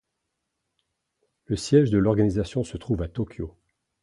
[1.45, 3.55] Le siège de l'organisation se trouve à Tokyo.